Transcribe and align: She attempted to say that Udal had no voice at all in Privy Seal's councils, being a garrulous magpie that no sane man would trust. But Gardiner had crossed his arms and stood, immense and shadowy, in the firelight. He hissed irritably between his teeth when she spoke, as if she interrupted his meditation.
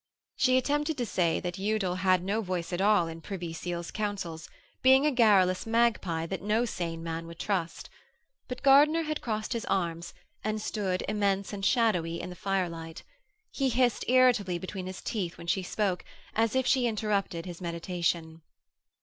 She 0.35 0.57
attempted 0.57 0.97
to 0.97 1.05
say 1.05 1.39
that 1.41 1.59
Udal 1.59 1.93
had 1.97 2.23
no 2.23 2.41
voice 2.41 2.73
at 2.73 2.81
all 2.81 3.05
in 3.05 3.21
Privy 3.21 3.53
Seal's 3.53 3.91
councils, 3.91 4.49
being 4.81 5.05
a 5.05 5.11
garrulous 5.11 5.67
magpie 5.67 6.25
that 6.25 6.41
no 6.41 6.65
sane 6.65 7.03
man 7.03 7.27
would 7.27 7.37
trust. 7.37 7.87
But 8.47 8.63
Gardiner 8.63 9.03
had 9.03 9.21
crossed 9.21 9.53
his 9.53 9.63
arms 9.65 10.15
and 10.43 10.59
stood, 10.59 11.03
immense 11.07 11.53
and 11.53 11.63
shadowy, 11.63 12.19
in 12.19 12.31
the 12.31 12.35
firelight. 12.35 13.03
He 13.51 13.69
hissed 13.69 14.03
irritably 14.09 14.57
between 14.57 14.87
his 14.87 15.03
teeth 15.03 15.37
when 15.37 15.45
she 15.45 15.61
spoke, 15.61 16.03
as 16.35 16.55
if 16.55 16.65
she 16.65 16.87
interrupted 16.87 17.45
his 17.45 17.61
meditation. 17.61 18.41